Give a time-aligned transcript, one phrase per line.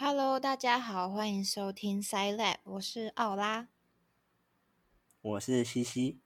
[0.00, 3.66] Hello，大家好，欢迎收听 Sci Lab，我是奥拉。
[5.20, 6.20] 我是西西，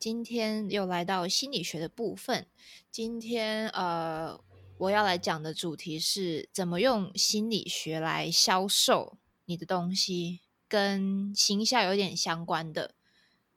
[0.00, 2.48] 今天又来到心理学的部分。
[2.90, 4.40] 今天呃，
[4.78, 12.96] 我要来讲的主题是怎么用心理学来销售你的东西，跟行销有点相关的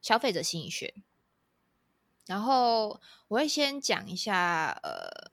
[0.04, 0.94] 消费者心理学。
[2.28, 5.30] 然后我会先讲一下呃，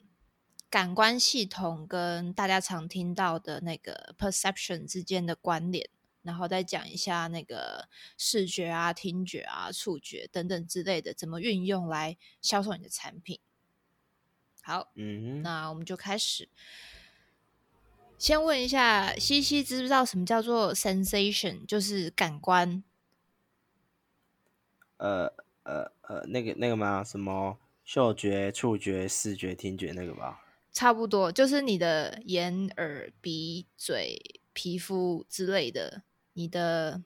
[0.70, 5.88] 感官系统跟大家常听到的那个 perception 之间的关联。
[6.22, 13.40] 然后再讲一下那个视觉啊、听觉啊、触觉等等之类的，怎么运用来销售你的产品。
[14.60, 16.50] 好，嗯哼，那我们就开始。
[18.18, 21.64] 先问一下西西，知不知道什么叫做 sensation？
[21.64, 22.82] 就是感官。
[24.98, 27.02] 呃呃呃，那个那个吗？
[27.02, 30.44] 什么嗅觉、触觉、视觉、听觉那个吧？
[30.78, 37.02] 差不多，就是你的眼、耳、鼻、嘴、皮肤之类的，你的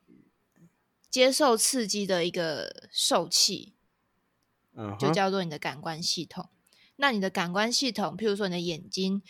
[1.08, 3.72] 接受刺激的一个受器，
[4.74, 6.50] 嗯哼，就叫做你的感官系统。
[6.96, 9.22] 那你的感官系统，譬如说你的眼睛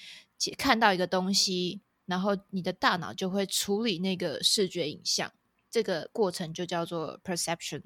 [0.58, 5.32] 看到一个东西，然后你的大脑就会处理那个视觉影像，
[5.70, 7.82] 这个过程就叫做 perception。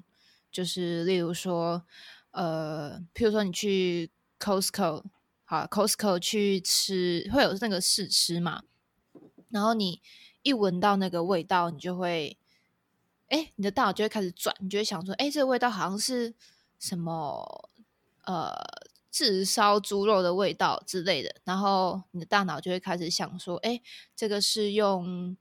[0.51, 1.85] 就是例如说，
[2.31, 5.03] 呃，譬如说你去 Costco，
[5.49, 8.63] 好，Costco 去吃会有那个试吃嘛，
[9.47, 10.01] 然后你
[10.41, 12.37] 一闻到那个味道，你就会，
[13.29, 16.35] 哎，你的大脑就会开始转，你就会想说，哎，这个味道好像是
[16.77, 17.69] 什么，
[18.25, 18.53] 呃，
[19.09, 23.81] 炙烧猪肉的味道之类的，然后你的大脑就会开始想说，哎，
[24.17, 25.37] 这个是用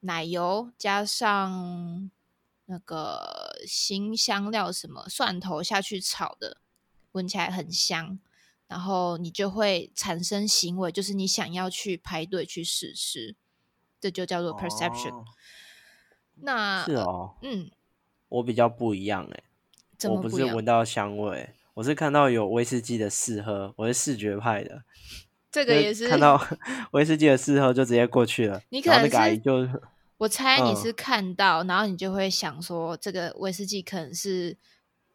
[0.00, 2.10] 奶油加上
[2.66, 6.58] 那个新香料什么蒜头下去炒的，
[7.12, 8.18] 闻起来很香。
[8.72, 13.36] 然后你就会产生行为，就是你想要去排队去试吃，
[14.00, 15.12] 这就叫做 perception。
[15.12, 15.24] 哦
[16.36, 17.70] 那是哦，嗯，
[18.30, 19.42] 我比较不一样哎，
[20.08, 20.30] 我不？
[20.30, 24.82] 是闻到香味，我是看到有威士忌的试喝，我是视觉派的，
[25.52, 26.42] 这个也是看到
[26.92, 29.68] 威士忌的试喝就直接过去了，你可能是就
[30.16, 34.56] 我猜你嗯是看到，然后你就会想说，这个威士忌可能是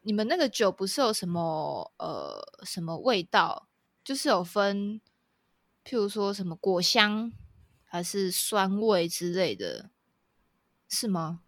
[0.08, 3.68] 你们那个酒不是有什么呃什么味道，
[4.02, 5.02] 就是有分，
[5.84, 7.30] 譬如说什么果香
[7.84, 9.90] 还是酸味之类的，
[10.88, 11.42] 是吗？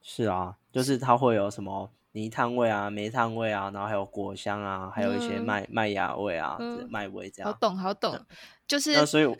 [0.00, 7.52] 是啊，就是它会有什么泥炭味啊、煤炭味啊，然后还有果香啊，还有一些嗯麦麦芽味啊、嗯麦味这样。
[7.52, 8.18] 好懂，好懂，
[8.66, 9.36] 就是那所以我，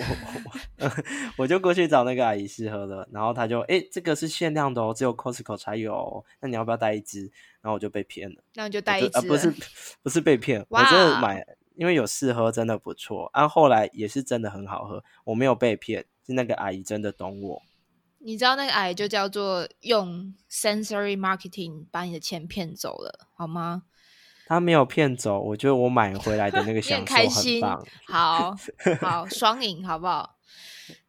[0.78, 0.90] 我
[1.42, 7.22] 我就过去找那个阿姨试喝了，然后她就诶，这个是限量的哦，只有 Costco 才有哦，那你要不要带一支？
[7.60, 9.52] 然后我就被骗了，那你就带一支啊不是
[10.02, 17.60] 不是被骗，我真的买，因为有试喝真的不错，啊后来也是真的很好喝，我没有被骗，是那个阿姨真的懂我，
[18.18, 23.84] 你知道那个癌就叫做用 sensory marketing 把你的钱骗走了，好吗？
[24.46, 28.56] 他没有骗走，我觉得我买回来的那个 你享受很很开心棒，，好
[29.00, 30.38] 好双赢，好不好？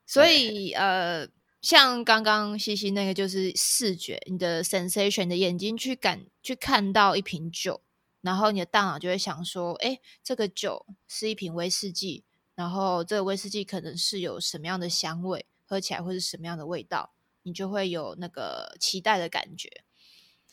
[0.05, 1.25] 所以呃，
[1.61, 7.81] 像刚刚西西那个就是视觉，你的 sensation，你的眼睛去感去看到一瓶酒，
[8.21, 17.13] 然后你的大脑就会想说，哎，这个酒是一瓶威士忌，然后这个威士忌可能是有什么样的香味，喝起来会是什么样的味道，
[17.43, 19.83] 你就会有那个期待的感觉。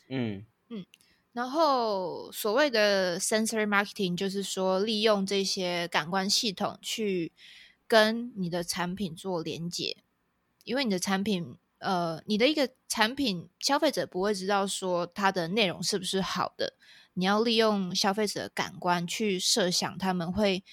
[0.09, 0.85] 嗯嗯
[1.33, 7.31] 然后所谓的 sensory marketing 就是说，利用这些感官系统去
[7.87, 9.97] 跟你的产品做连接，
[10.63, 16.73] 因为你的产品，呃，你的一个产品，消费者不会知道说它的内容是不是好的，
[17.13, 20.63] 你要利用消费者的感官去设想他们会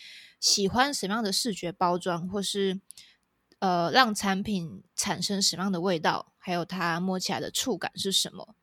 [0.40, 2.80] 喜欢什么样的视觉包装，或是
[3.64, 8.54] 呃让产品产生什么样的味道，还有它摸起来的触感是什么。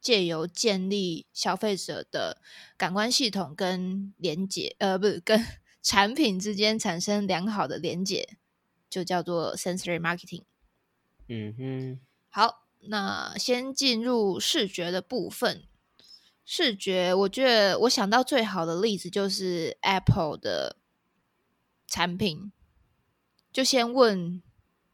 [0.00, 2.40] 借由建立消费者的
[2.78, 5.44] 感官系统跟连接，呃，不是跟
[5.82, 8.38] 产品之间产生良好的连接，
[8.88, 10.44] 就叫做 sensory marketing。
[11.28, 12.00] 嗯哼，
[12.30, 15.64] 好，那先进入视觉的部分。
[16.46, 20.76] 视觉，我觉得我想到最好的例子就是 Apple 的
[21.86, 22.50] 产品。
[23.52, 24.42] 就先问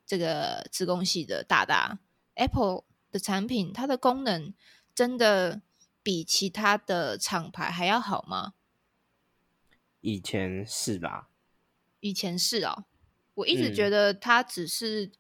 [0.07, 1.99] 这个自工系的大大
[2.35, 4.55] ，Apple 的产品，它的功能
[4.95, 5.63] 真的
[6.03, 8.55] 比其他的厂牌还要好吗？
[10.01, 11.29] 以前是吧？
[12.01, 12.85] 以前是哦，
[13.35, 15.11] 我一直嗯觉得它只是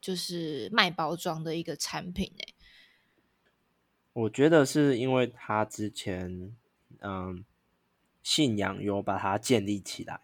[0.00, 2.54] 就是卖包装的一个产品诶。
[4.14, 6.52] 我觉得是因为他之前
[7.00, 7.44] 嗯
[8.20, 10.20] 信仰有把它建立起来，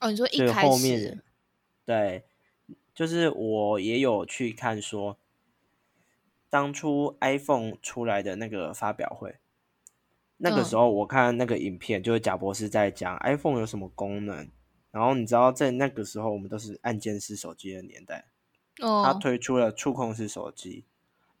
[0.00, 1.22] 哦，你说一开始
[1.84, 2.24] 对
[2.94, 5.18] 就是我也有去看说，
[6.50, 9.36] 当初 iPhone 出来的那个发表会，
[10.36, 14.48] 那个时候我看那个影片，就是贾博士在讲 iPhone 有什么功能。
[14.90, 18.26] 然后你知道，在那个时候我们都是按键式手机的年代，
[18.80, 20.84] 哦，他推出了触控式手机，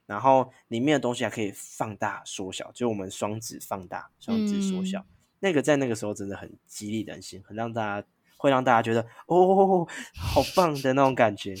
[0.06, 5.04] 然后里面的东西还可以放大缩小，就我们双指放大、双指缩小，
[5.38, 8.08] 那个在那个时候真的很激励人心，很让大家
[8.42, 9.86] 会让大家觉得哦，
[10.16, 11.54] 好棒的那种感觉，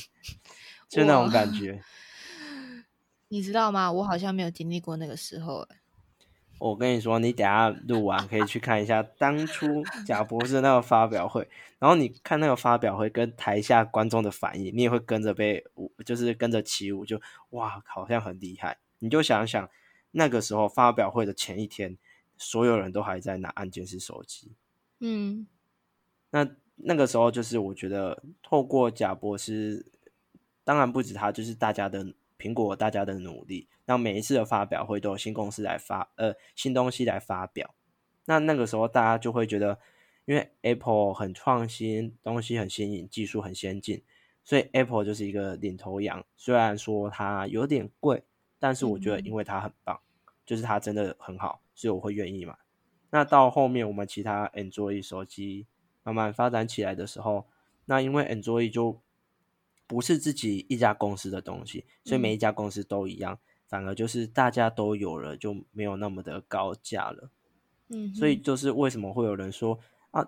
[0.88, 1.80] 就那种感觉。
[3.30, 3.92] 你知道吗？
[3.92, 5.64] 我好像没有经历过那个时候。
[6.58, 11.48] 我跟你说，你等下录完可以去看一下 当初贾博士那个发表会，
[11.78, 17.20] 然后你看那个发表会跟台下观众的反应，你也会跟着被舞，就是跟着起舞，就
[17.50, 18.78] 哇，好像很厉害。
[18.98, 19.70] 你就想想
[20.10, 21.96] 那个时候发表会的前一天，
[22.36, 24.52] 所有人都还在拿按键式手机，
[24.98, 25.46] 嗯，
[26.30, 26.44] 那
[26.82, 29.86] 那个时候就是我觉得透过贾博士，
[30.64, 32.14] 当然不止他，就是大家的。
[32.38, 37.72] 苹果大家的努力，让每一次的发表会都有新公司来发，呃，新东西来发表。
[38.24, 39.78] 那那个时候大家就会觉得，
[40.24, 44.02] 因为 Apple 很创新，东西很新颖，技术很先进，
[44.42, 46.24] 所以 Apple 就是一个领头羊。
[46.36, 48.24] 虽然说它有点贵，
[48.58, 50.00] 但是我觉得因为它很棒，
[50.44, 52.58] 就是它真的很好，所以我会愿意买。
[53.10, 55.68] 那到后面我们其他 Android 手机
[56.02, 57.46] 慢慢发展起来的时候，
[57.84, 59.00] 那因为 Android 就
[59.86, 63.38] 不是自己一家公司的东西，所以每一家公司都一样，
[63.68, 67.30] 反而就是大家都有了，就没有那么的高价了。
[67.88, 69.78] 嗯，所以就是为什么会有人说
[70.10, 70.26] 啊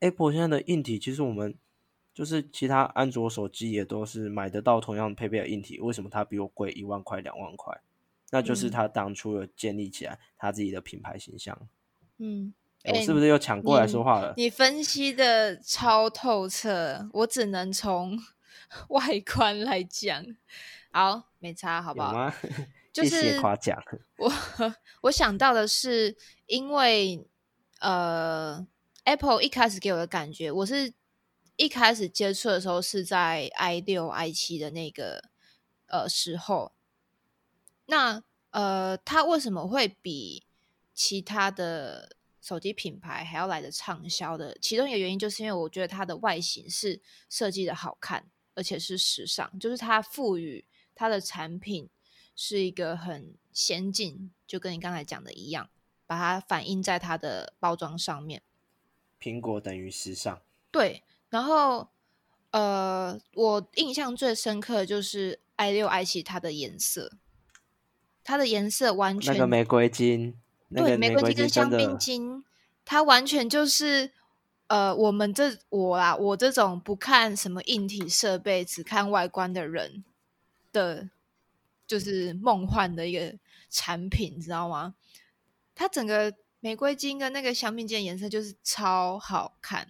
[0.00, 1.54] ，Apple 现在的硬体，其实我们
[2.12, 7.80] 就是其他安卓手机也都是买得到同样配备的硬体，为什么它比我贵一万块两万块？
[8.32, 11.56] 那就是他当初有建立起来他自己的品牌形象。
[12.18, 12.52] 嗯，
[12.94, 14.34] 我是不是又抢过来说话了？
[14.36, 18.18] 你分析的超透彻，我只能从。
[18.88, 20.26] 外观来讲，
[20.90, 22.32] 好没差，好不好？
[22.92, 23.80] 就是夸奖
[24.18, 24.30] 我，
[25.02, 26.16] 我想到的是，
[26.46, 27.24] 因为
[27.78, 28.66] 呃
[29.04, 30.92] ，Apple 一开始给我的感觉，我是
[31.54, 35.22] 一开始接触的时候是在 i 六、i 七的那个
[35.86, 36.72] 呃时候。
[37.86, 40.44] 那呃，它为什么会比
[40.92, 42.15] 其他的
[42.46, 44.56] 手机品牌还要来的畅销的？
[44.60, 48.30] 其中一个原因就是因为我觉得它的外形是设计的好看。
[48.58, 50.64] 而且是时尚，就是它赋予
[50.94, 51.90] 它的产品
[52.34, 55.68] 是一个很先进，就跟你刚才讲的一样，
[56.06, 58.40] 把它反映在它的包装上面。
[59.20, 60.40] 苹果等于时尚，
[60.70, 61.02] 对。
[61.28, 61.90] 然后，
[62.52, 67.12] 呃，我印象最深刻的就是 i 六 i 七它的颜色，
[68.24, 70.40] 它的颜色完全那个玫瑰金，
[70.74, 72.44] 对，玫瑰金跟香槟金，
[72.84, 74.12] 它完全就是。
[74.68, 80.02] 呃，我们这我啦，我这种不看什么硬体设备，只看外观的人
[80.72, 81.08] 的，
[81.86, 83.38] 就是梦幻的一个
[83.70, 84.96] 产品，知道吗？
[85.76, 89.86] 它整个玫瑰金跟那个香槟金的颜色就是超好看。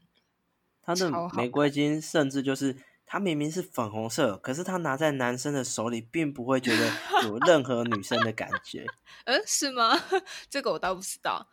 [0.82, 2.76] 它的玫瑰金甚至就是
[3.06, 6.92] 它明明是粉红色，可是它拿在男生的手里，并不会觉得
[7.22, 8.84] 有 任何女生的感觉。
[9.24, 9.96] 嗯，是吗？
[10.50, 11.48] 这个我倒不知道。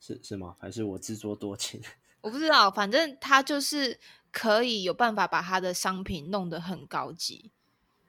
[0.00, 0.56] 是是吗？
[0.58, 1.82] 还是我自作多情？
[2.22, 4.00] 我不知道，反正它就是
[4.32, 7.52] 可以有办法把它的商品弄得很高级，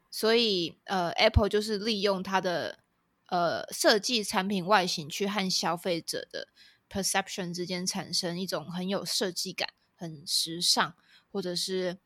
[0.10, 2.80] 所以呃，Apple 就是利用它的
[3.28, 6.48] 呃设计产品外形去和消费者的
[6.90, 10.94] perception 之间产生一种很有设计感、很时尚，
[11.32, 11.98] 或者是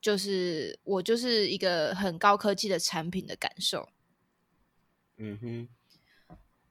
[0.00, 3.88] 就是我就是一个很高科技的产品的感受。
[5.16, 5.68] 嗯哼。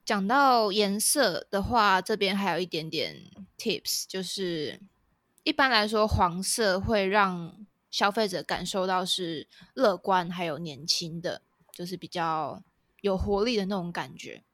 [0.06, 4.80] 讲到颜色的话，这边还有一点点 tips，就是
[5.44, 11.42] 一般来说，黄色会让消费者感受到是乐观还有年轻的，
[11.74, 12.64] 就是比较
[13.02, 14.46] 有活力的那种感觉。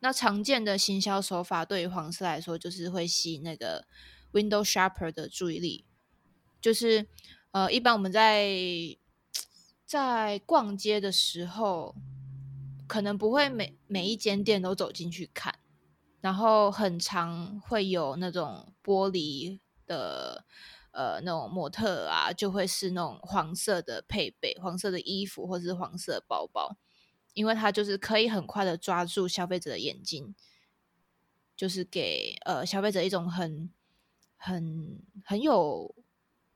[0.00, 3.86] 那常见的行销手法对于黄色来说，就是会吸引那个
[4.32, 5.84] window shopper 的注意力，
[6.60, 7.06] 就是
[7.52, 8.48] 呃，一般我们在
[9.84, 11.94] 在逛街的时候。
[12.90, 15.60] 可能不会每每一间店都走进去看，
[16.20, 20.44] 然后很常会有那种玻璃的
[20.90, 26.76] 呃那种模特啊，就会是那种黄色的配备、黄色的衣服或者是黄色包包，
[27.32, 30.34] 因为它就是可以很快的抓住消费者的眼睛，
[31.56, 33.70] 就是给呃消费者一种很
[34.36, 35.94] 很很有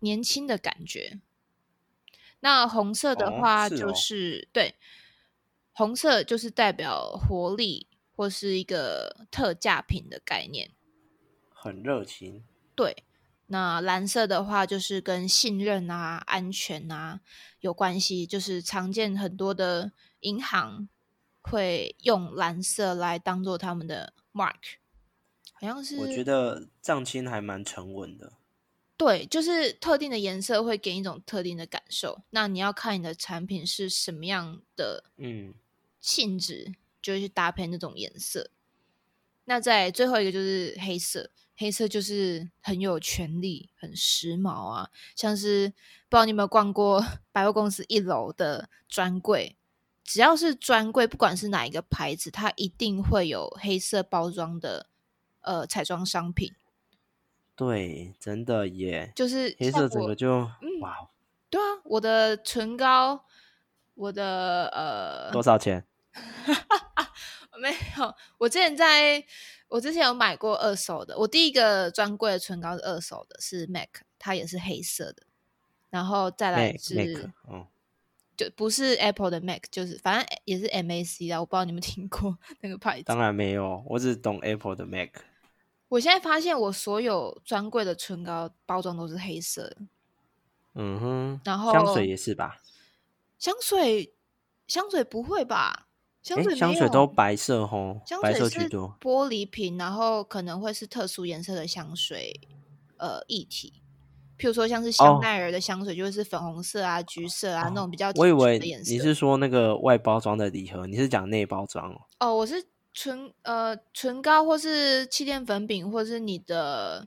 [0.04, 1.18] 年轻的感觉。
[2.38, 4.76] 那红色的话就是对。
[5.76, 10.70] 红色就是代表活力或是一个特价品的概念，
[11.48, 12.44] 很热情。
[12.76, 13.02] 对，
[13.48, 17.22] 那蓝色的话就是跟信任啊、安全啊
[17.58, 20.88] 有关系，就是常见很多的银行
[21.42, 24.76] 会用蓝色来当做他们的 mark，
[25.54, 28.34] 好像是我觉得藏青还蛮沉稳的。
[28.96, 32.22] 对，就是特定的颜色会给你一种特定的感受。
[32.30, 35.52] 那你要看你的产品是什么样的嗯
[36.00, 36.72] 性质，
[37.02, 38.50] 就会去搭配那种颜色。
[39.46, 45.70] 那在最后一个就是黑色，黑色就是很有权力、很时髦啊，像是
[46.08, 49.56] 不知道你有没有逛过 百货公司一楼的专柜，
[50.04, 54.88] 只要是专柜，不管是哪一个牌子，它一定会有黑色包装的
[55.40, 56.54] 呃彩妆商品，
[57.56, 60.28] 对，真的耶，就是黑色整个就、
[60.60, 61.08] 嗯哇，哦
[61.48, 63.24] 对啊，我的唇膏，
[63.94, 65.84] 我的呃多少钱？
[67.60, 69.24] 没有，我之前在
[69.68, 75.22] 我之前有买过二手的，我第一个专柜的唇膏是二手的，是 MAC，它也是黑色的，
[75.90, 77.32] 然后再来是
[78.36, 83.16] 就不是 Apple 的 MAC，就是反正也是 MAC 的，我不知道你们听过 那个牌子当。
[83.16, 85.10] 然没有，我只懂 Apple 的 Mac。
[85.94, 89.76] 我现在发现我所有专柜的唇膏包装都是黑色的，
[90.74, 92.60] 嗯哼，然后香水也是吧？
[93.38, 94.12] 香水
[94.66, 95.86] 香水不会吧？
[96.20, 98.96] 香水诶香水都白色吼，白香水是色居多。
[99.00, 102.40] 玻璃瓶，然后可能会是特殊颜色的香水，
[102.96, 103.74] 呃，液体。
[104.36, 108.58] 譬如说像是香哦奈儿的香水，就会是粉红色啊、橘色啊、那种比较我以为。
[108.58, 112.00] 你是说那个外包装的礼盒，你是讲内包装哦？
[112.18, 117.06] 哦，我是唇呃唇膏或是气垫粉饼，或是你的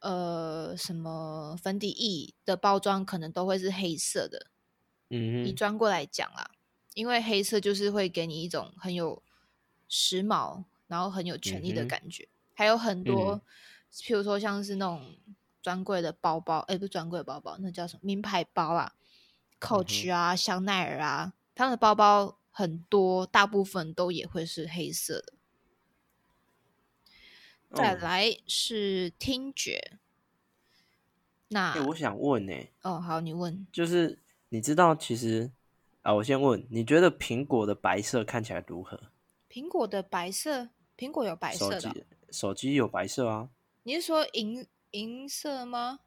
[0.00, 4.46] 呃什么粉底液的包装，可能都会是黑色的。
[5.10, 6.50] 嗯哼，专柜来讲啦，
[6.94, 9.22] 因为黑色就是会给你一种很有
[9.88, 12.26] 时髦，然后很有权力的感觉。
[12.54, 13.40] 还有很多，嗯
[13.92, 15.16] 譬如说像是那种
[15.60, 18.94] 专柜的包包，哎、不是专柜包包，那叫什么名牌包啊
[19.60, 25.32] ，Coach 啊、香奈儿啊，他们的包包很多，大部分都也会是黑色的。
[27.74, 29.92] 再嗯来是听觉，
[31.48, 32.52] 那、诶我想问呢、
[32.82, 33.66] 哦，好，你问。
[33.72, 34.18] 就是
[34.50, 35.50] 你知道其实
[36.02, 39.00] 啊，我先问，你觉得苹果的白色看起来如何？
[39.48, 43.48] 苹果的白色，苹果有白手机色的哦、手机有白色啊，
[43.84, 46.00] 你是说银银色吗？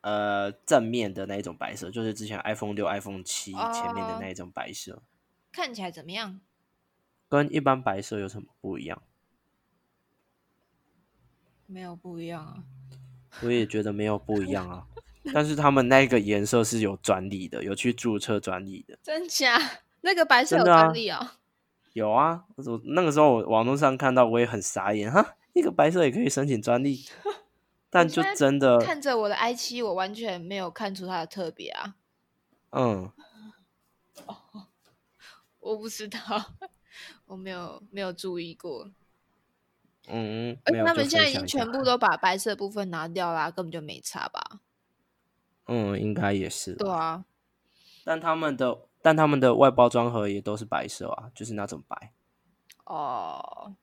[0.00, 5.00] 呃，正面的那一种白色，就是之前 iPhone 六、iPhone 七前面的哦那一种白色，
[5.52, 6.40] 看起来怎么样？
[7.28, 9.02] 跟一般白色有什么不一样？
[11.66, 12.64] 没有不一样啊。
[13.42, 14.86] 我也觉得没有不一样啊，
[15.32, 18.98] 但是他们那个颜色是有专利的，有去注册专利的。
[19.02, 19.58] 真假？
[20.02, 21.30] 那个白色有专利哦。
[21.94, 27.04] 有啊，我那个时候我网络上看到，我也很傻眼哈，那个白色也可以申请专利，
[27.88, 31.94] 但就真的，看着我的 i 七，我完全没有看出它的特别啊。
[32.70, 33.10] 嗯，
[35.62, 36.18] 我不知道，
[37.26, 38.90] 我没有没有注意过。
[40.08, 44.60] 嗯，而且他们现在已经全部都把白色部分拿掉啦，根本就没差吧？
[45.66, 47.24] 嗯，应该也是，对，啊，
[48.04, 52.12] 但他们的但他们的外包装盒也都是白色啊，就是那种白，
[52.84, 53.76] 哦，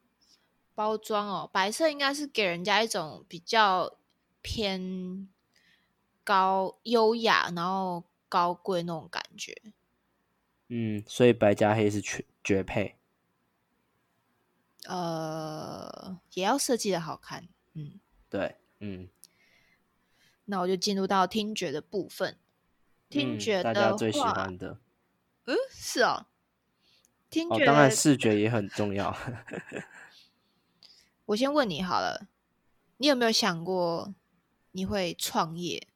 [0.76, 3.96] 包装哦，白色应该是给人家一种比较
[4.42, 5.30] 偏
[6.26, 9.56] 高、优雅，然后高贵那种感觉。
[10.70, 12.96] 嗯，所以白加黑是绝绝配，
[14.86, 17.50] 呃，也要设计的好看。
[17.74, 18.00] 嗯，
[18.30, 19.10] 对，嗯，
[20.46, 22.38] 那我就进入到听觉的部分。
[23.10, 24.78] 听嗯觉的大家最喜欢的，
[25.46, 26.28] 嗯，是哦，
[27.32, 29.18] 听哦，觉、当然视觉也很重要，
[31.26, 32.28] 我先问你好了，
[32.98, 34.14] 你有没有想过
[34.74, 35.88] 你会创业？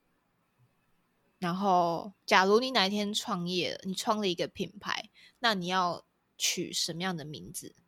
[1.43, 5.09] 然后，假如你哪一天创业，你创了一个品牌，
[5.39, 6.05] 那你要
[6.37, 7.75] 取什么样的名字？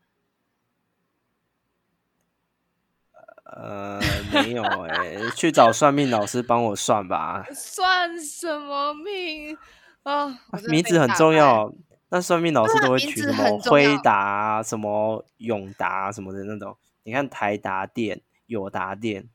[3.46, 4.02] 呃，
[4.34, 9.58] 没有哎、去找算命老师帮我算吧， 算什么命
[10.04, 10.38] 啊？
[10.68, 11.10] 名字很。
[11.12, 11.74] 重要。
[12.10, 16.78] 那算命老师都会取什么辉达啊、什么永达啊什么的那种。
[17.04, 19.30] 你看台达电、友达电，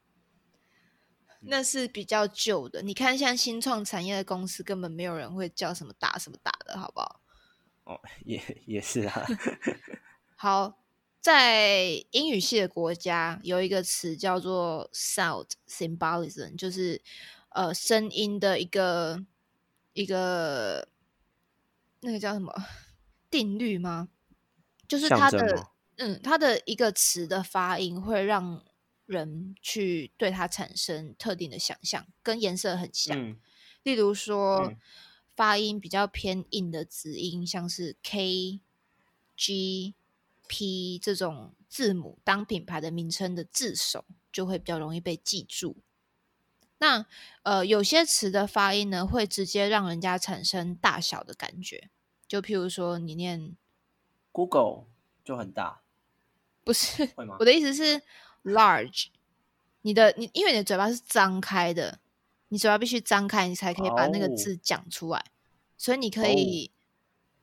[1.40, 2.82] 那是比较旧的。
[2.82, 7.20] 你看，像新创产业的公司，根本没有人会叫什么打什么打的，好不好？
[7.85, 9.26] 哦，也也是啊。
[10.37, 10.78] 好，
[11.20, 17.00] 在英语系的国家有一个词叫做 sound symbolism，就是
[17.50, 19.25] 呃声音的一个
[19.92, 20.88] 一个
[22.00, 22.54] 那个叫什么
[23.30, 24.09] 定律吗？
[24.87, 25.66] 就是它的
[25.97, 28.64] 嗯，它的一个词的发音会让
[29.12, 33.19] 人去对它产生特定的想象，跟颜色很像。
[33.19, 33.38] 嗯
[33.83, 34.76] 例如说，嗯
[35.35, 38.61] 发音比较偏硬的子音，像是 K、
[39.35, 39.95] G、
[40.47, 45.79] P 这种字母当品牌的名称的字首，就会比较容易被记住。
[46.76, 47.07] 那
[47.43, 51.88] 呃，有些词的发音呢，会直接让人家产生大小的感觉。
[52.29, 53.57] 就譬如说，你念
[54.33, 54.85] ，Google
[55.25, 55.81] 就很大，
[56.64, 57.45] 不是我？
[57.47, 58.02] 的意思是
[58.44, 59.06] large，
[59.82, 61.99] 你的你因为你的嘴巴是张开的，
[62.49, 64.37] 你嘴巴必须张开，你才可以把那个哦。
[64.37, 65.25] 字讲出来。
[65.76, 66.70] 所以你可以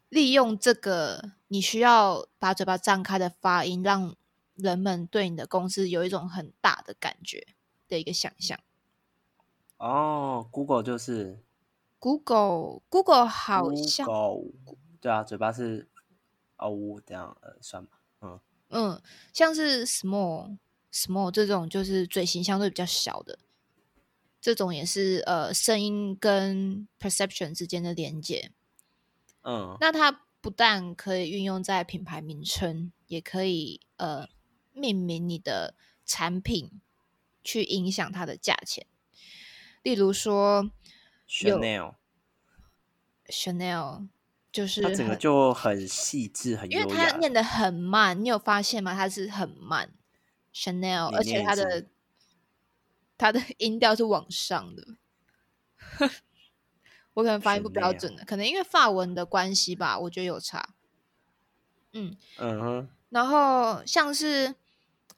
[0.09, 4.15] 利用这个你需要把嘴巴张开的发音，让
[4.55, 7.47] 人们对你的公司有一种很大的感觉
[7.87, 8.59] 的一个想象。
[9.77, 11.39] 哦，Google 就是。
[11.99, 14.53] Google Google 好像 Google，
[15.01, 15.87] 对啊，嘴巴是
[16.57, 18.39] 哦呜这样，呃，算吧，嗯。
[18.69, 19.01] 嗯，
[19.33, 20.57] 像是 small
[20.91, 23.39] small 这种就是嘴型相对比较小的，
[24.39, 28.51] 这种也是呃声音跟 perception 之间的连接。
[29.43, 34.27] 嗯那它不但可以运用在品牌名称，也可以呃
[34.73, 35.75] 命名你的
[36.05, 36.81] 产品，
[37.43, 38.85] 去影响它的价钱。
[39.83, 40.69] 例如说
[41.41, 41.57] 有
[43.27, 44.07] ，Chanel，Chanel，
[44.51, 46.85] 就是它整个就很细致，很因为。
[46.85, 48.93] 它念的很慢，你有发现吗？
[48.93, 49.93] 它是很慢
[50.57, 51.85] ，Chanel，而且它的
[53.17, 54.87] 它的音调是往上的。
[57.13, 60.75] 我可能发音不标准的，可能因为法文的关系吧，我觉得有差。
[61.93, 64.53] 嗯，嗯哼，然后像是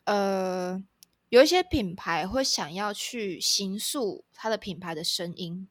[0.05, 0.81] 呃，
[1.27, 5.67] 有一些品牌会想要去形塑它的品牌的声音，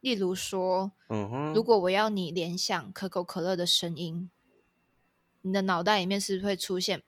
[0.00, 4.30] 例如说，嗯哼，如果我要你联想可口可乐的声音，
[5.40, 7.06] 你的脑袋里面是不是会出现“啵啵”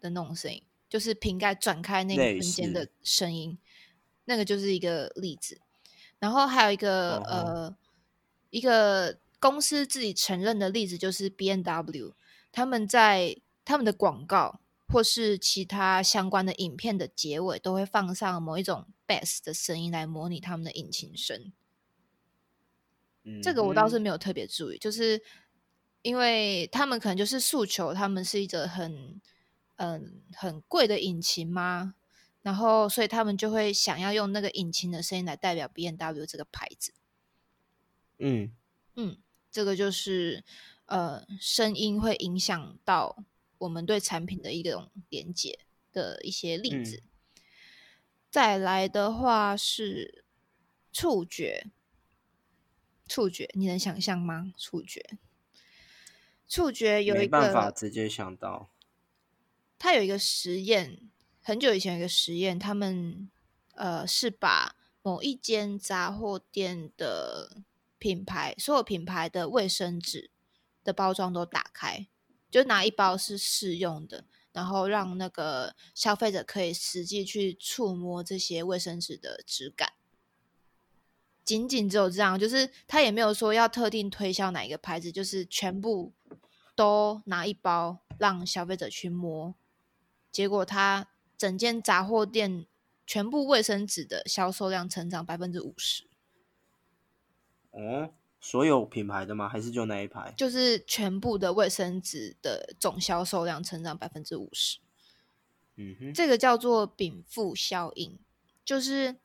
[0.00, 0.62] 的那种声音？
[0.88, 3.58] 就是瓶盖转开那一类瞬间的声音，
[4.24, 5.60] 那个就是一个例子。
[6.18, 7.76] 然后还有一个、呃，
[8.50, 12.14] 一个公司自己承认的例子就是 B N W，
[12.50, 21.52] 他们在他们的广告或是其他相关的影片的结尾都会放上某一种 bass 的声音来模拟他们的引擎声。
[23.42, 25.22] 这个我倒是嗯没有特别注意，就是
[26.00, 29.20] 因为他们可能就是诉求，他们是一个很
[29.78, 31.96] 嗯很贵的引擎吗？
[32.42, 36.92] 然后所以他们就会想要用那个引擎的声音来代表 B N W 这个牌子。
[38.18, 38.52] 嗯
[38.94, 39.18] 嗯，
[39.50, 40.44] 这个就是
[40.86, 43.24] 呃声音会影响到
[43.58, 45.58] 我们对产品的一种连接
[45.92, 47.02] 的一些例子。
[48.30, 50.24] 再来的话是
[50.92, 51.66] 触觉，
[53.06, 54.52] 触觉你能想象吗？
[54.56, 55.18] 触觉，
[56.48, 58.70] 触觉有一没办法个，直接想到，
[59.78, 60.98] 它有一个实验，
[61.40, 63.30] 很久以前有一个实验，他们
[63.74, 67.62] 呃是把某一间杂货店的
[67.98, 70.30] 品牌，所有品牌的卫生纸
[70.82, 72.08] 的包装都打开，
[72.50, 79.92] 就拿一包是试用的，然后让那个消费者可以实际去触摸这些卫生纸的质感。
[81.44, 86.12] 仅仅只有这样，就是他也没有说要特定推销哪一个牌子，就是全部
[86.74, 89.54] 都拿一包让消费者去摸。
[90.38, 92.64] 结果他整间杂货店
[93.04, 96.04] 全部卫生纸的销售量成长百分之五十，
[97.72, 99.48] 哦，所有品牌的吗？
[99.48, 100.32] 还是就那一排？
[100.36, 104.78] 就是全部的卫生纸的总销售量成长百分之五十。
[105.74, 108.16] 嗯哼，这个叫做禀赋效应，
[108.64, 109.16] 就是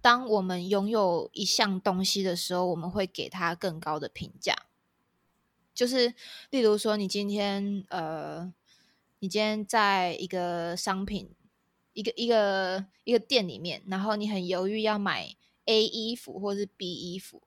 [0.00, 4.54] 当我们拥有一项东西的时候，我们会给它更高的评价。
[5.74, 6.14] 就是
[6.48, 8.54] 例如说，你今天呃，
[9.22, 11.32] 你今天在一个商品、
[11.92, 17.40] 一个一个一个店里面，然后你很犹豫要买 A 衣服或是 B 衣服，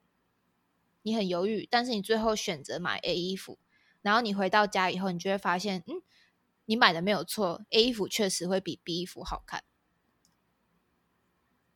[1.02, 3.58] 你很犹豫，但是你最后选择买 A 衣服，
[4.00, 6.00] 然后你回到家以后，你就会发现，嗯，
[6.64, 9.62] 你买的没有错，A 衣服确实会比 B 衣服好看。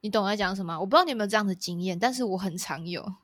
[0.00, 0.80] 你懂我在讲什么？
[0.80, 3.16] 我不知道你有没有这样的经验，但是我很常有。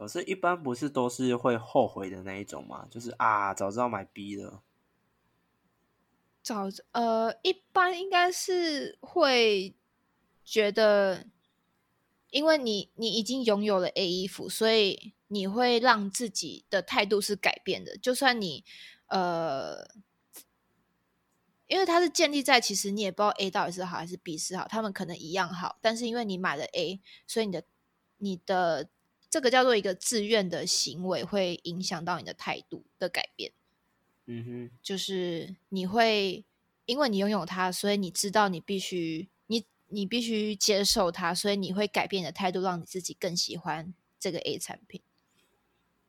[0.00, 2.88] 可是，一般不是都是会后悔的那一种吗？
[2.90, 4.62] 就是啊，早知道买 B 了。
[6.42, 9.74] 早呃，一般应该是会
[10.42, 11.26] 觉得，
[12.30, 17.98] 因为你你已经拥有了 A 衣服，所以你会让自己的态度是改变的。
[17.98, 18.64] 就算你
[19.08, 19.86] 呃，
[21.66, 27.64] 因为它是建立在其实你也不知道 A 到底是好还是 B 是好，他们可能一样好，但是因为你买了 A，所以你的
[28.16, 28.88] 你的
[29.30, 33.52] 这个叫做一个自愿的行为，会影响到你的态度的改变。
[34.26, 36.44] 嗯哼，就是你会
[36.84, 45.00] 因为你拥有它，所以你知道你必须你你必须接受它，所以你会改变你的态度，让你自己更喜欢这个 A 产品。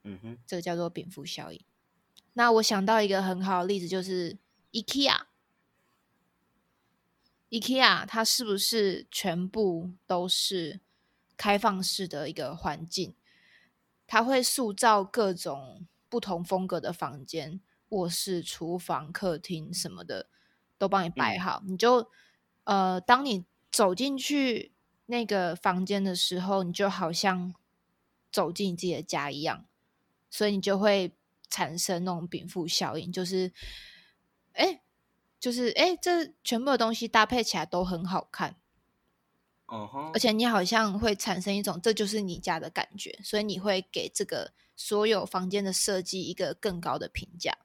[0.04, 1.62] 嗯哼，这个叫做禀赋效应。
[2.34, 4.38] 那我想到一个很好的例子，就是
[4.72, 5.26] IKEA。
[7.52, 10.80] IKEA 它是不是全部都是
[11.42, 13.16] 开放式的一个环境？
[14.06, 20.30] 它会塑造各种不同风格的房间，卧室、厨房、客厅什么的
[20.78, 21.64] 都帮你摆好。
[21.66, 22.12] 你就
[22.66, 24.72] 呃，当你走进去
[25.08, 27.56] 那个房间的时候，你就好像
[28.32, 29.66] 走进你自己的家一样，
[30.30, 31.16] 所以你就会
[31.50, 33.52] 产生那种禀赋效应，就是
[34.54, 34.82] 哎。
[35.42, 38.58] 就是哎，这全部的东西搭配起来都很好看，
[39.72, 47.58] 哦而且你好像会产生一种这就是你家的感觉，所以你会给这个所有房间的设计一个更高的评价。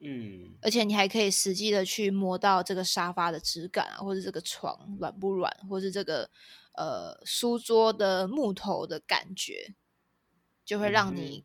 [0.00, 6.28] 嗯，而且你还可以实际的去摸到这个沙发的质感啊，或者这个床软不软，或是这个
[6.74, 9.74] 呃书桌的木头的感觉，
[10.64, 11.44] 就会让你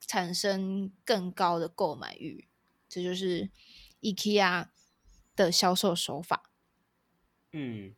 [0.00, 2.48] 产生更高的购买欲。
[2.88, 3.50] 这就是
[4.00, 4.68] IKEA。
[5.36, 6.50] 的销售手法，
[7.52, 7.94] 嗯，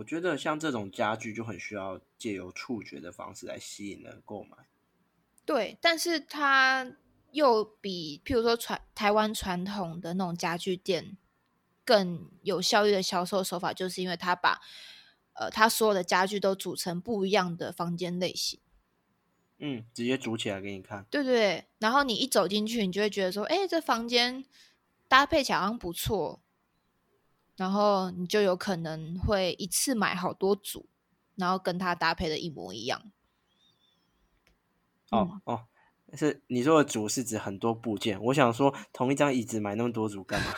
[0.00, 4.56] 我觉得像这种家具就很需要借由触觉的方式来吸引人购买。
[5.44, 6.96] 对，但是它
[7.32, 11.18] 又比譬如说传台湾传统的那种家具店
[11.84, 14.62] 更有效率的销售手法，就是因为它把
[15.34, 18.58] 呃它所有的家具都组成不一样的房间类型，
[19.58, 21.04] 嗯，直接组起来给你看。
[21.10, 24.46] 对对，然后你一走进去，你就会觉得说，哎，这房间
[25.06, 26.40] 搭配起来好像不错。
[27.60, 30.88] 然后你就有可能会一次买好多组，
[31.36, 33.12] 然后跟它搭配的一模一样。
[35.10, 35.64] 哦哦，
[36.14, 38.18] 是你说的组是指很多部件？
[38.22, 40.54] 我想说，同一张椅子买那么多组干嘛？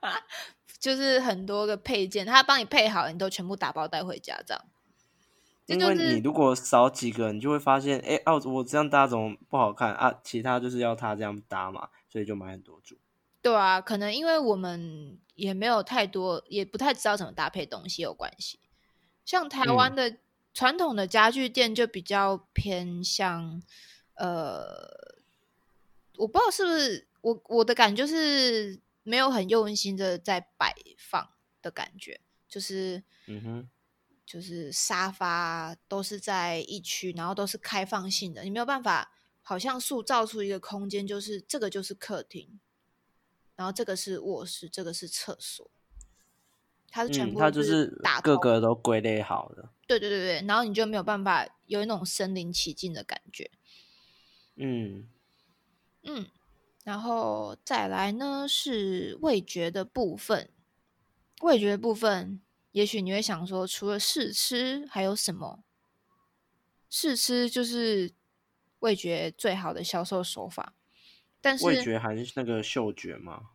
[0.78, 4.62] 就是很多个配件，他帮你配好，你都全部打包带回家这样。
[5.64, 10.20] 因为你如果少几个，你就会发现，哎，哦，我这样搭怎么不好看啊？
[10.22, 12.98] 其他就是要他这样搭嘛，所以就买很多组。
[13.40, 18.58] 对啊，可能因为我们也没有太多，也不太知道怎么搭配东西有关系。
[19.24, 20.18] 像台湾的
[20.52, 23.62] 传统的家具店就比较偏向，
[24.14, 25.20] 呃，
[26.16, 31.30] 我不知道是不是我我的感觉就是没有很用心的在摆放
[31.62, 33.68] 的感觉，就是嗯哼，
[34.26, 42.58] 就是沙发都是在一区，然后都是开放性的，你没有办法好像塑造出一个空间，就是这个就是客厅。
[43.58, 45.68] 然后这个是卧室，这个是厕所，
[46.92, 49.68] 它是全部，它就是打各个都归类好的。
[49.88, 53.50] 对对对对，然后你就没有办法有那种身临其境的感觉。
[54.54, 55.08] 嗯
[56.04, 56.28] 嗯，
[56.84, 60.50] 然后再来呢是味觉的部分，
[61.40, 62.40] 味觉部分，
[62.70, 65.64] 也许你会想说，除了试吃还有什么？
[66.88, 68.12] 试吃就是
[68.78, 70.74] 味觉最好的销售手法。
[71.40, 73.50] 但是味觉还是那个嗅觉吗？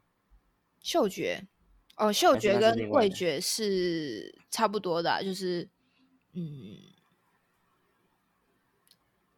[0.81, 1.47] 嗅觉
[1.95, 5.69] 哦，嗅觉跟味觉是差不多的，就是
[6.33, 6.77] 嗯，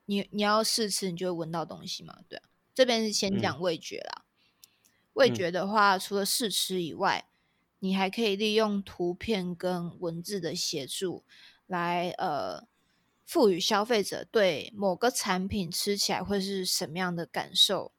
[0.05, 2.49] 你你要试吃，你就会闻到东西嘛，对啊。
[2.73, 4.25] 这边是先讲味觉啦。
[5.13, 7.27] 味觉的话，除了试吃以外，
[7.79, 11.23] 你还可以利用图片跟文字的协助，
[11.67, 12.67] 来呃，
[13.25, 17.93] 赋予消费者对某个产品吃起来会是什么样的感受。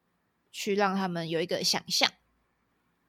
[0.58, 2.10] 去让他们有一个想象，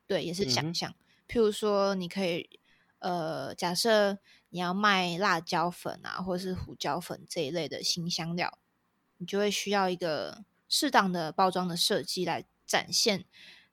[0.06, 0.94] 对，也是想象。
[1.30, 2.60] 譬如说，你可以，
[3.00, 4.18] 呃，假设
[4.50, 8.60] 你要卖辣椒粉啊，或者是胡椒粉这一类的新香料，
[9.16, 13.24] 你就会需要一个适当的包装的设计来展现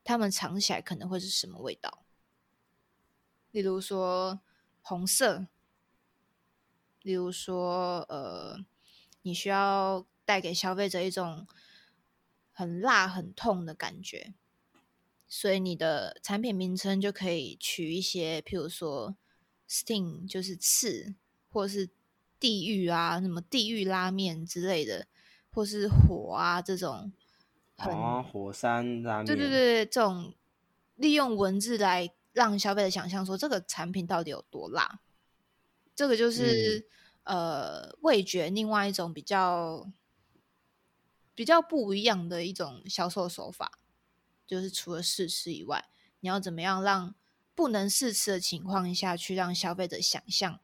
[0.04, 2.04] 他们尝起来可能会是什么味道。
[3.50, 4.38] 例如说
[4.82, 5.48] 红色，
[7.02, 8.64] 例如说，呃，
[9.22, 11.48] 你需要带给消费者一种。
[12.56, 14.32] 很辣、很痛的感觉，
[15.26, 19.16] 所以你的产品名称就可以取一些，譬如说
[19.68, 21.16] “sting” 就是刺，
[21.50, 21.90] 或是
[22.38, 25.08] 地狱啊，什么地狱拉面之类的，
[25.50, 27.12] 或是火啊这种。
[27.78, 29.26] 哦，火山拉面。
[29.26, 30.32] 对对对，这种
[30.94, 35.00] 利用文字来让消费者想象说这个产品到底有多辣，
[35.96, 36.86] 这个就是
[37.24, 39.90] 呃味觉另外一种比较。
[41.34, 43.78] 比较不一样的一种销售手法，
[44.46, 45.88] 就是除了试吃以外，
[46.20, 47.14] 你要怎么样让
[47.54, 50.60] 不能试吃的情况下去让消费者想象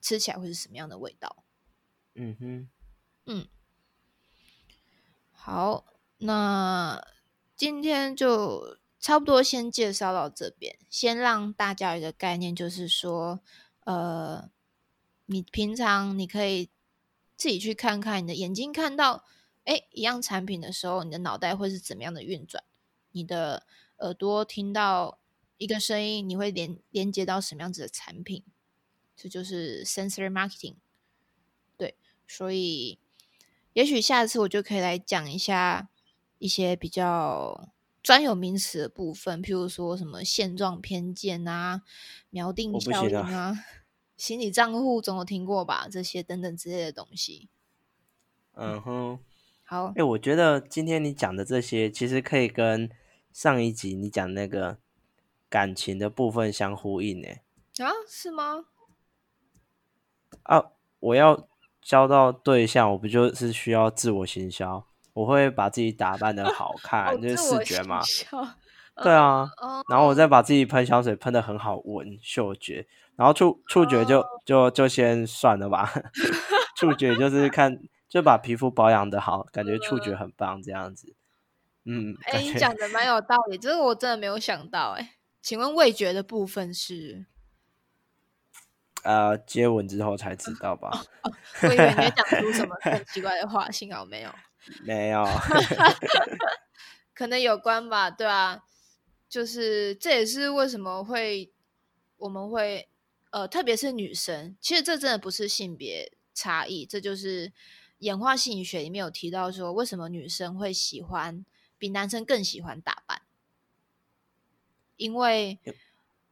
[0.00, 1.44] 吃起来会是什么样的味道？
[2.14, 2.68] 嗯哼，
[3.26, 3.48] 嗯，
[5.32, 5.84] 好，
[6.18, 7.04] 那
[7.56, 13.40] 今天就差不多先介绍到这边，先让大家有一个概念，就是说，
[13.80, 14.48] 呃，
[15.26, 16.70] 你平常你可以
[17.36, 19.24] 自己去看看，你的眼睛看到
[19.64, 22.62] 哎一样产品的时候，你的脑袋会是怎么样的运转？
[23.12, 23.66] 你的
[23.98, 25.18] 耳朵听到
[25.56, 28.44] 一个声音，你会连连接到什么样子的产品？
[29.16, 30.76] 这就是 sensory marketing。
[31.76, 31.96] 对，
[32.26, 32.98] 所以
[33.72, 35.88] 也许下次我就可以来讲一下
[36.38, 37.72] 一些比较
[38.02, 41.82] 专有名词的部分，譬如说什么现状偏见啊、
[42.32, 43.64] 锚定效应啊、
[44.16, 45.88] 心理账户，总有听过吧？
[45.88, 47.48] 这些等等之类的东西。
[48.52, 49.18] 嗯哼，
[49.64, 49.92] 好。
[49.96, 52.88] 哎，我觉得今天你讲的这些，其实可以跟
[53.32, 54.78] 上一集你讲那个
[55.48, 57.42] 感情的部分相呼应哎。
[57.82, 57.90] 啊？
[58.08, 58.66] 是吗？
[60.44, 60.64] 啊，
[61.00, 61.48] 我要
[61.82, 64.86] 交到对象，我不就是需要自我行销？
[65.14, 68.00] 我会把自己打扮的好 看，就是视觉嘛。
[69.02, 69.48] 对啊，
[69.88, 75.92] 然后我再把自己喷香水喷的很好闻，嗅觉，然后触触觉就就就先算了吧。
[76.76, 77.78] 触觉就是看，
[78.14, 81.16] 就把皮肤保养的好，感觉触觉很棒这样子。
[81.82, 84.92] 嗯，哎，你讲的蛮有道理，这个我真的没有想到。
[84.92, 87.26] 哎，请问味觉的部分是？
[89.02, 91.04] 呃，接吻之后才知道吧？
[91.64, 94.32] 我以为你会讲出什么很奇怪的话， 幸好没有。
[94.84, 95.26] 没有，
[97.12, 98.08] 可能有关吧？
[98.12, 98.62] 对啊，
[99.28, 101.52] 就是这也是为什么会
[102.18, 102.88] 我们会
[103.30, 107.52] 呃，特别是女生，其实这真的不是性别差异，这就是
[108.04, 111.44] 演化心理学里面有提到说，为什么女生会喜欢
[111.78, 113.22] 比男生更喜欢打扮，
[114.96, 115.58] 因为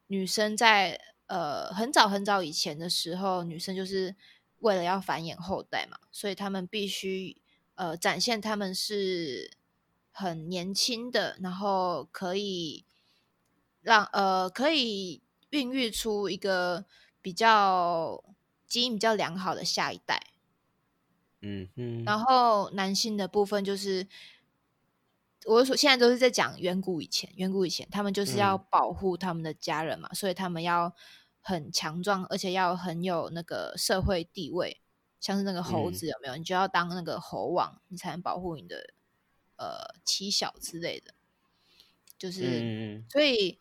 [0.07, 1.01] 女生在。
[1.29, 4.15] 呃，很早很早以前的时候，女生就是
[4.59, 7.39] 为了要繁衍后代嘛，所以她们必须
[7.75, 9.51] 呃展现她们是
[10.11, 12.85] 很年轻的，然后可以
[13.81, 16.85] 让呃可以孕育出一个
[17.23, 18.23] 比较
[18.67, 20.32] 基因比较良好的下一代。
[21.43, 22.05] 嗯嗯。
[22.05, 24.09] 然后男性的部分就是。
[25.45, 30.95] 我说现在都是在讲远古以前，远古以前他们就是要保护他们的家人嘛，所以他们要
[31.41, 34.81] 很强壮，而且要很有那个社会地位，
[35.19, 36.37] 像是那个猴子有没有？
[36.37, 38.95] 你就要当那个猴王，你才能保护你的
[39.57, 41.13] 呃妻小之类的。
[42.17, 43.59] 就是，所以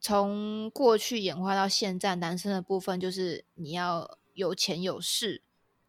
[0.00, 5.44] 从过去演化到现在，男生的部分就是你要有钱有势，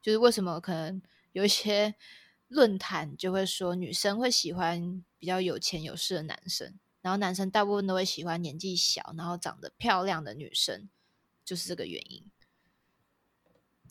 [0.10, 1.95] 就是为什么可能有一些。
[2.52, 10.89] 论坛就会说女生会喜欢比较有钱有势的男生，然后男生大部分都会喜欢年纪小然后长得漂亮的女生，
[11.45, 12.26] 就是这个原因。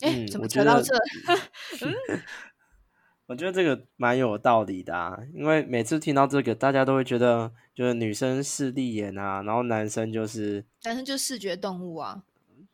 [0.01, 0.93] 哎，怎么扯到这？
[3.27, 12.25] 我觉得这个蛮有道理的啊，因为每次听到这个，大家都会觉得就是女生势利眼啊，然后男生就是男生就视觉动物啊。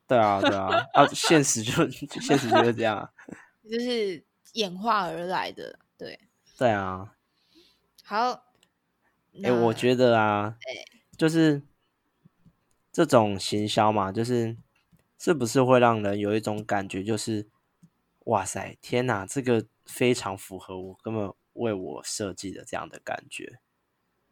[0.06, 3.10] 对啊，对啊，啊，现实就现实就是这样，
[3.68, 4.24] 就是。
[4.54, 6.16] 演化而来的，对
[6.56, 7.16] 对啊，
[8.04, 8.44] 好，
[9.42, 10.56] 哎，我觉得啊，
[11.18, 11.60] 就是
[12.92, 14.56] 这种行销嘛，就是
[15.18, 17.48] 是不是会让人有一种感觉，就是
[18.26, 23.58] 哇塞，天哪，这个非常符合我根本为我设计的这样的感觉，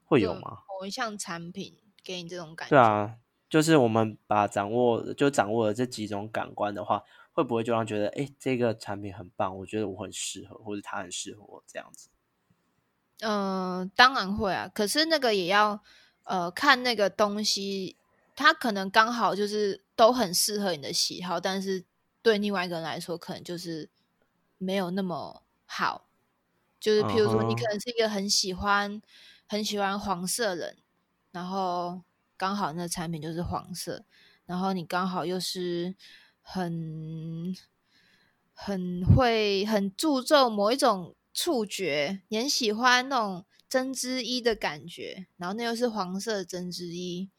[0.05, 0.59] 会有吗？
[0.81, 3.17] 某一项产品给你这种感觉，对啊，
[3.53, 7.05] 就是我们把掌握就掌握了这几种感官的话。
[7.35, 12.11] 会不会就让觉得，哎，这个产品很棒，我觉得我很适合，或者它很适合我这样子？
[13.21, 14.71] 嗯，当然会啊。
[14.75, 15.83] 可是那个也要，
[16.25, 17.97] 呃，看那个东西，
[18.37, 21.87] 它可能刚好就是都很适合你的喜好，但是
[22.21, 23.89] 对另外一个人来说，可能就是
[24.59, 26.05] 没有那么好。
[26.79, 29.01] 就是譬如说，你可能是一个很喜欢、
[29.49, 30.77] 很喜欢黄色人，
[31.31, 32.03] 然后
[32.37, 34.05] 刚好那产品就是黄色，
[34.47, 35.95] 然后你刚好又是。
[36.45, 37.55] 很
[38.53, 47.31] 很会很注重某一种触觉，你很喜欢那种针织衣的感觉，然后那又是黄色针织衣，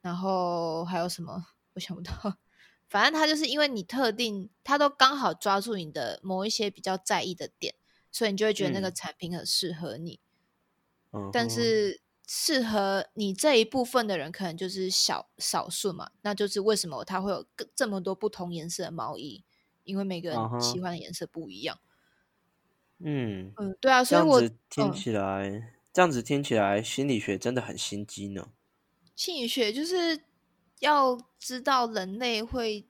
[0.00, 2.12] 然后还有什么我想不到，
[2.90, 7.76] 反正它就是因为你特定，它都刚好抓住你的某一些比较在意的点，
[8.10, 10.18] 所以你就会觉得那个产品很适合你。
[11.32, 12.00] 但是。
[12.30, 16.10] 适合你这一部分的人，可能就是少少数嘛。
[16.20, 19.42] 那就是为什么他会有这么多不同颜色的毛衣？
[19.84, 21.80] 因为每个人喜欢的颜色不一样。
[22.98, 28.50] 嗯嗯，对啊，所以我听起来这样子听起来，心理学真的很心机呢。
[29.16, 30.24] 心理学就是
[30.80, 32.86] 要知道人类会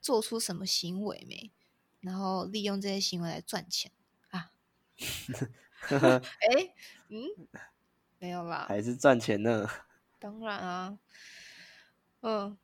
[0.00, 1.52] 做出什么行为没，
[2.00, 3.92] 然后利用这些行为来赚钱
[4.30, 4.52] 啊。
[5.90, 6.74] 哎，
[7.10, 7.26] 嗯。
[8.20, 9.68] 没有啦，还是赚钱呢。
[10.18, 10.98] 当然啊，
[12.20, 12.56] 嗯，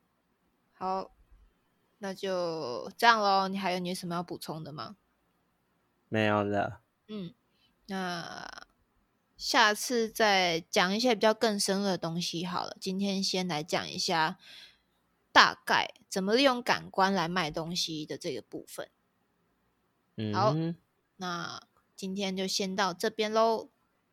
[0.75, 1.17] 好，
[1.99, 3.49] 那就这样喽。
[3.49, 4.99] 你还有你有什么要补充的吗？
[6.11, 6.83] 没有了。
[7.09, 7.33] 嗯，
[7.87, 8.67] 那
[9.39, 12.77] 下次再讲一些比较更深入的东西好了。
[12.79, 14.39] 今天先来讲一下
[15.33, 18.91] 大概怎么利用感官来卖东西的这个部分。
[20.19, 20.77] 嗯好嗯，
[21.17, 21.63] 那
[21.95, 23.71] 今天就先到这边喽，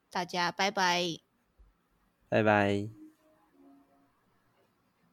[0.10, 1.20] 大家拜拜。
[2.34, 3.03] 拜拜。